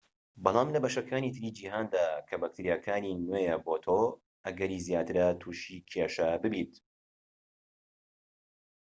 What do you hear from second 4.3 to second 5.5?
ئەگەری زیاترە